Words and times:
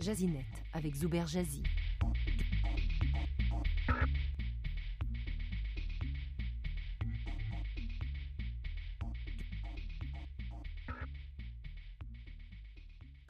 Jazinet 0.00 0.46
avec 0.72 0.94
Zuber 0.94 1.26
Jazzy. 1.26 1.62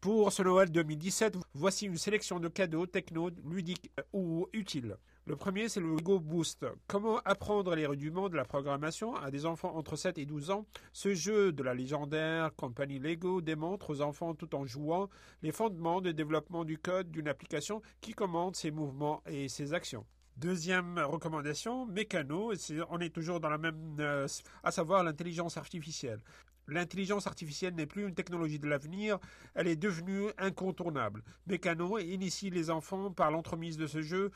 Pour 0.00 0.32
ce 0.32 0.42
Noël 0.42 0.70
2017, 0.70 1.36
voici 1.52 1.84
une 1.84 1.98
sélection 1.98 2.40
de 2.40 2.48
cadeaux 2.48 2.86
techno, 2.86 3.28
ludiques 3.44 3.90
ou 4.14 4.46
utiles. 4.54 4.96
Le 5.26 5.36
premier, 5.36 5.68
c'est 5.68 5.80
le 5.80 5.94
Go 5.96 6.18
Boost. 6.18 6.64
Comment 6.86 7.18
apprendre 7.26 7.74
les 7.74 7.84
rudiments 7.84 8.30
de 8.30 8.36
la 8.36 8.46
programmation 8.46 9.14
à 9.14 9.30
des 9.30 9.44
enfants 9.44 9.76
entre 9.76 9.96
7 9.96 10.16
et 10.16 10.24
12 10.24 10.52
ans? 10.52 10.64
Ce 10.94 11.12
jeu 11.14 11.52
de 11.52 11.62
la 11.62 11.74
légendaire 11.74 12.50
compagnie 12.56 12.98
Lego 12.98 13.42
démontre 13.42 13.90
aux 13.90 14.00
enfants 14.00 14.34
tout 14.34 14.54
en 14.54 14.64
jouant 14.64 15.10
les 15.42 15.52
fondements 15.52 16.00
de 16.00 16.12
développement 16.12 16.64
du 16.64 16.78
code 16.78 17.10
d'une 17.10 17.28
application 17.28 17.82
qui 18.00 18.14
commande 18.14 18.56
ses 18.56 18.70
mouvements 18.70 19.22
et 19.26 19.50
ses 19.50 19.74
actions. 19.74 20.06
Deuxième 20.38 20.98
recommandation, 20.98 21.84
mécano, 21.84 22.54
on 22.88 22.98
est 23.00 23.14
toujours 23.14 23.40
dans 23.40 23.50
la 23.50 23.58
même, 23.58 23.96
euh, 24.00 24.26
à 24.64 24.70
savoir 24.70 25.04
l'intelligence 25.04 25.58
artificielle. 25.58 26.22
L'intelligence 26.70 27.26
artificielle 27.26 27.74
n'est 27.74 27.86
plus 27.86 28.06
une 28.06 28.14
technologie 28.14 28.58
de 28.60 28.68
l'avenir, 28.68 29.18
elle 29.54 29.66
est 29.66 29.76
devenue 29.76 30.28
incontournable. 30.38 31.22
Mécano 31.46 31.98
initie 31.98 32.50
les 32.50 32.70
enfants 32.70 33.10
par 33.10 33.30
l'entremise 33.30 33.76
de 33.76 33.86
ce 33.86 34.02
jeu 34.02 34.30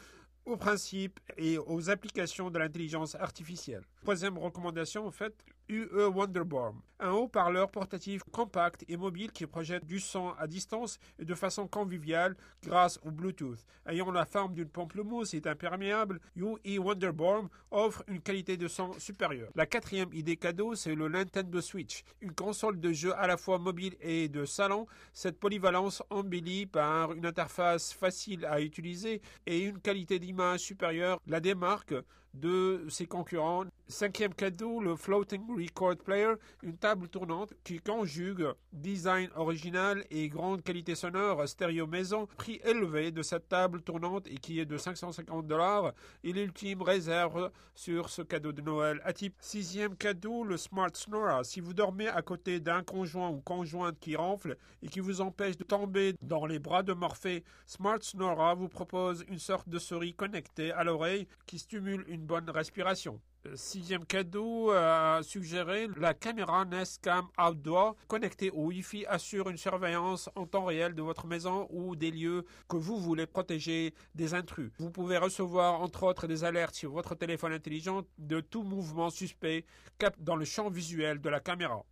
aux 0.44 0.56
principes 0.56 1.20
et 1.38 1.58
aux 1.58 1.90
applications 1.90 2.50
de 2.50 2.58
l'intelligence 2.58 3.14
artificielle. 3.14 3.84
Troisième 4.02 4.36
recommandation, 4.36 5.06
en 5.06 5.10
fait, 5.10 5.44
UE 5.68 6.06
Wonderborn, 6.08 6.76
un 7.00 7.12
haut-parleur 7.12 7.70
portatif 7.70 8.22
compact 8.24 8.84
et 8.88 8.98
mobile 8.98 9.32
qui 9.32 9.46
projette 9.46 9.86
du 9.86 9.98
son 9.98 10.34
à 10.38 10.46
distance 10.46 10.98
et 11.18 11.24
de 11.24 11.34
façon 11.34 11.66
conviviale 11.66 12.36
grâce 12.62 13.00
au 13.02 13.10
Bluetooth. 13.10 13.64
Ayant 13.86 14.10
la 14.10 14.26
forme 14.26 14.54
d'une 14.54 14.68
pamplemousse 14.68 15.32
et 15.32 15.42
imperméable, 15.46 16.20
UE 16.36 16.78
Wonderborn 16.78 17.48
offre 17.70 18.04
une 18.08 18.20
qualité 18.20 18.56
de 18.58 18.68
son 18.68 18.92
supérieure. 18.98 19.50
La 19.54 19.64
quatrième 19.64 20.12
idée 20.12 20.36
cadeau, 20.36 20.74
c'est 20.74 20.94
le 20.94 21.08
Nintendo 21.08 21.60
Switch, 21.60 22.04
une 22.20 22.34
console 22.34 22.78
de 22.78 22.92
jeu 22.92 23.14
à 23.16 23.26
la 23.26 23.38
fois 23.38 23.58
mobile 23.58 23.96
et 24.00 24.28
de 24.28 24.44
salon. 24.44 24.86
Cette 25.12 25.40
polyvalence 25.40 26.02
embellie 26.10 26.66
par 26.66 27.12
une 27.12 27.24
interface 27.24 27.92
facile 27.92 28.44
à 28.44 28.60
utiliser 28.60 29.22
et 29.46 29.60
une 29.60 29.80
qualité 29.80 30.18
d'image 30.18 30.60
supérieure 30.60 31.20
la 31.26 31.40
démarque 31.40 31.94
de 32.34 32.84
ses 32.88 33.06
concurrents. 33.06 33.64
Cinquième 33.86 34.34
cadeau, 34.34 34.80
le 34.80 34.96
Floating 34.96 35.42
Record 35.56 35.96
Player, 35.96 36.32
une 36.62 36.76
table 36.76 37.08
tournante 37.08 37.52
qui 37.64 37.78
conjugue 37.80 38.46
design 38.72 39.28
original 39.36 40.04
et 40.10 40.28
grande 40.28 40.62
qualité 40.62 40.94
sonore 40.94 41.46
stéréo 41.46 41.86
maison, 41.86 42.26
prix 42.38 42.60
élevé 42.64 43.10
de 43.10 43.22
cette 43.22 43.48
table 43.48 43.82
tournante 43.82 44.26
et 44.26 44.36
qui 44.36 44.58
est 44.58 44.64
de 44.64 44.78
550 44.78 45.46
dollars 45.46 45.92
et 46.22 46.32
l'ultime 46.32 46.82
réserve 46.82 47.50
sur 47.74 48.08
ce 48.08 48.22
cadeau 48.22 48.52
de 48.52 48.62
Noël 48.62 49.00
à 49.04 49.12
type. 49.12 49.34
Sixième 49.40 49.96
cadeau, 49.96 50.44
le 50.44 50.56
Smart 50.56 50.90
Snora. 50.94 51.44
Si 51.44 51.60
vous 51.60 51.74
dormez 51.74 52.08
à 52.08 52.22
côté 52.22 52.60
d'un 52.60 52.82
conjoint 52.82 53.28
ou 53.28 53.40
conjointe 53.40 53.98
qui 54.00 54.16
ronfle 54.16 54.56
et 54.82 54.88
qui 54.88 55.00
vous 55.00 55.20
empêche 55.20 55.56
de 55.56 55.64
tomber 55.64 56.14
dans 56.22 56.46
les 56.46 56.58
bras 56.58 56.82
de 56.82 56.92
Morphée, 56.94 57.44
Smart 57.66 57.98
Snora 58.00 58.54
vous 58.54 58.68
propose 58.68 59.24
une 59.28 59.38
sorte 59.38 59.68
de 59.68 59.78
souris 59.78 60.14
connectée 60.14 60.72
à 60.72 60.84
l'oreille 60.84 61.28
qui 61.46 61.58
stimule 61.58 62.04
une 62.08 62.23
bonne 62.24 62.50
respiration. 62.50 63.20
Sixième 63.54 64.06
cadeau 64.06 64.70
à 64.70 65.20
suggérer, 65.22 65.88
la 65.98 66.14
caméra 66.14 66.64
Nest 66.64 67.02
Cam 67.02 67.26
Outdoor 67.38 67.94
connectée 68.08 68.50
au 68.50 68.68
Wi-Fi 68.68 69.04
assure 69.06 69.50
une 69.50 69.58
surveillance 69.58 70.30
en 70.34 70.46
temps 70.46 70.64
réel 70.64 70.94
de 70.94 71.02
votre 71.02 71.26
maison 71.26 71.68
ou 71.70 71.94
des 71.94 72.10
lieux 72.10 72.46
que 72.68 72.76
vous 72.76 72.98
voulez 72.98 73.26
protéger 73.26 73.92
des 74.14 74.32
intrus. 74.32 74.70
Vous 74.78 74.90
pouvez 74.90 75.18
recevoir 75.18 75.82
entre 75.82 76.04
autres 76.04 76.26
des 76.26 76.42
alertes 76.42 76.74
sur 76.74 76.92
votre 76.92 77.14
téléphone 77.14 77.52
intelligent 77.52 78.02
de 78.18 78.40
tout 78.40 78.62
mouvement 78.62 79.10
suspect 79.10 79.66
dans 80.18 80.36
le 80.36 80.46
champ 80.46 80.70
visuel 80.70 81.20
de 81.20 81.28
la 81.28 81.40
caméra. 81.40 81.84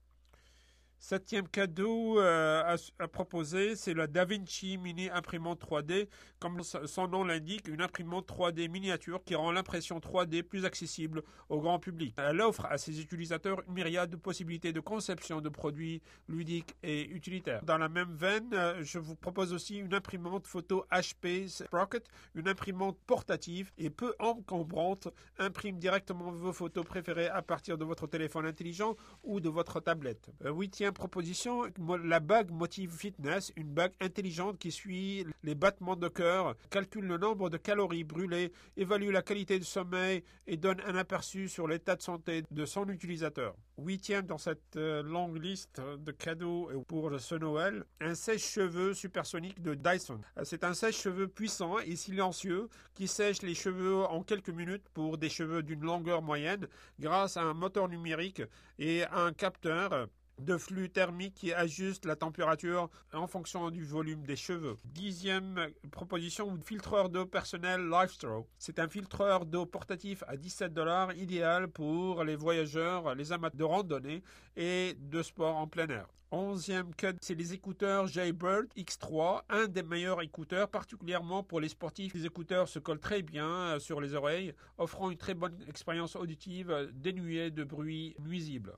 Septième 1.03 1.49
cadeau 1.49 2.21
euh, 2.21 2.77
à, 3.01 3.09
proposer, 3.09 3.75
c'est 3.75 3.93
la 3.93 4.07
DaVinci 4.07 4.79
Mini 4.79 5.11
Imprimante 5.11 5.61
3D. 5.61 6.07
Comme 6.39 6.63
son 6.63 7.09
nom 7.09 7.25
l'indique, 7.25 7.67
une 7.67 7.83
imprimante 7.83 8.29
3D 8.29 8.69
miniature 8.69 9.25
qui 9.25 9.35
rend 9.35 9.51
l'impression 9.51 9.99
3D 9.99 10.45
plus 10.45 10.65
accessible 10.65 11.25
au 11.49 11.61
grand 11.61 11.81
public. 11.81 12.15
Elle 12.19 12.41
offre 12.41 12.67
à 12.67 12.79
ses 12.79 13.01
utilisateurs 13.01 13.63
une 13.67 13.75
myriade 13.75 14.11
de 14.11 14.17
possibilités 14.17 14.73
de 14.73 14.79
conception 14.79 15.41
de 15.41 15.49
produits 15.49 16.03
ludiques 16.29 16.77
et 16.85 17.09
utilitaires. 17.11 17.65
Dans 17.65 17.79
la 17.79 17.89
même 17.89 18.15
veine, 18.15 18.51
euh, 18.53 18.85
je 18.85 19.01
vous 19.01 19.17
propose 19.17 19.53
aussi 19.53 19.79
une 19.79 19.95
imprimante 19.95 20.47
photo 20.47 20.87
HP 20.93 21.49
Sprocket, 21.49 22.07
une 22.37 22.47
imprimante 22.47 22.97
portative 23.09 23.73
et 23.77 23.91
peu 23.91 24.15
encombrante, 24.21 25.09
imprime 25.41 25.81
directement 25.81 26.31
vos 26.31 26.53
photos 26.53 26.85
préférées 26.85 27.29
à 27.29 27.43
partir 27.43 27.77
de 27.77 27.85
votre 27.85 28.07
téléphone 28.07 28.47
intelligent 28.47 28.95
ou 29.25 29.41
de 29.41 29.49
votre 29.49 29.81
tablette. 29.81 30.31
Euh, 30.45 30.53
huitième 30.53 30.92
proposition, 30.93 31.65
la 32.05 32.21
bague 32.21 32.51
Motive 32.51 32.93
Fitness, 32.93 33.53
une 33.57 33.73
bague 33.73 33.93
intelligente 34.01 34.59
qui 34.59 34.71
suit 34.71 35.27
les 35.43 35.55
battements 35.55 35.97
de 35.97 36.09
cœur, 36.09 36.55
calcule 36.71 37.07
le 37.07 37.19
nombre 37.19 37.51
de 37.51 37.57
calories 37.57 38.05
brûlées, 38.05 38.53
évalue 38.77 39.11
la 39.11 39.23
qualité 39.23 39.59
du 39.59 39.65
sommeil 39.65 40.23
et 40.47 40.57
donne 40.57 40.81
un 40.87 40.97
aperçu 40.97 41.49
sur 41.49 41.67
l'état 41.69 41.97
de 41.97 42.03
santé 42.03 42.45
de 42.51 42.65
son 42.65 42.89
utilisateur. 42.89 43.55
Huitième 43.79 44.27
dans 44.27 44.39
cette 44.39 44.77
euh, 44.77 45.03
longue 45.03 45.43
liste 45.43 45.81
de 45.81 46.13
cadeaux 46.13 46.71
pour 46.87 47.19
ce 47.19 47.35
Noël, 47.35 47.85
un 48.01 48.15
sèche-cheveux 48.15 48.95
supersonique 48.95 49.63
de 49.63 49.75
Dyson. 49.75 50.21
Euh, 50.39 50.43
c'est 50.45 50.63
un 50.65 50.75
sèche-cheveux 50.75 51.29
puissant 51.29 51.79
et 51.79 51.97
silencieux 51.97 52.69
qui 52.95 53.09
sèche 53.09 53.43
les 53.43 53.55
cheveux 53.55 54.05
en 54.05 54.23
quelques 54.23 54.51
minutes 54.51 54.89
pour 54.93 55.19
des 55.19 55.29
cheveux 55.29 55.63
d'une 55.63 55.83
longueur 55.83 56.23
moyenne 56.23 56.69
grâce 57.01 57.37
à 57.37 57.43
un 57.43 57.55
moteur 57.55 57.89
numérique 57.89 58.43
et 58.79 59.05
un 59.13 59.33
capteur 59.33 60.09
de 60.43 60.57
flux 60.57 60.91
thermique 60.91 61.35
qui 61.35 61.53
ajuste 61.53 62.05
la 62.05 62.17
température 62.17 62.91
en 63.13 63.27
fonction 63.27 63.71
du 63.71 63.85
volume 63.85 64.25
des 64.25 64.37
cheveux. 64.37 64.77
Dixième 64.85 65.69
proposition, 65.91 66.59
filtreur 66.65 67.09
d'eau 67.09 67.27
personnel 67.27 67.89
LifeStraw. 67.89 68.47
C'est 68.59 68.79
un 68.79 68.89
filtreur 68.89 69.47
d'eau 69.47 69.67
portatif 69.67 70.25
à 70.27 70.37
17 70.37 70.75
dollars, 70.75 71.13
idéal 71.15 71.69
pour 71.69 72.25
les 72.25 72.37
voyageurs, 72.37 73.15
les 73.15 73.33
amateurs 73.33 73.57
de 73.57 73.65
randonnée 73.65 74.23
et 74.57 74.97
de 74.99 75.23
sport 75.23 75.57
en 75.57 75.67
plein 75.67 75.89
air. 75.89 76.07
Onzième 76.35 76.95
cut, 76.95 77.15
c'est 77.21 77.35
les 77.35 77.53
écouteurs 77.53 78.07
Jaybird 78.07 78.67
X3, 78.75 79.43
un 79.51 79.67
des 79.67 79.83
meilleurs 79.83 80.23
écouteurs, 80.23 80.67
particulièrement 80.67 81.43
pour 81.43 81.61
les 81.61 81.69
sportifs. 81.69 82.15
Les 82.15 82.25
écouteurs 82.25 82.69
se 82.69 82.79
collent 82.79 82.99
très 82.99 83.21
bien 83.21 83.47
euh, 83.47 83.79
sur 83.79 84.01
les 84.01 84.15
oreilles, 84.15 84.55
offrant 84.79 85.11
une 85.11 85.19
très 85.19 85.35
bonne 85.35 85.59
expérience 85.69 86.17
auditive 86.17 86.91
dénuée 86.95 87.51
de 87.51 87.65
bruit 87.65 88.17
nuisible. 88.19 88.73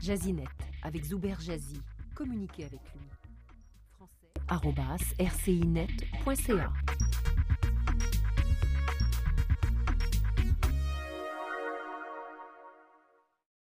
Jazinet 0.00 0.44
avec 0.82 1.04
Zuber 1.04 1.34
Jazzy. 1.40 1.80
Communiquez 2.14 2.64
avec 2.64 2.80
lui. 2.94 3.08
Français. 3.92 4.32
rcinet.ca 5.18 6.72